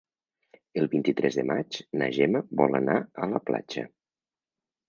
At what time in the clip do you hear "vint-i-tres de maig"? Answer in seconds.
0.93-1.77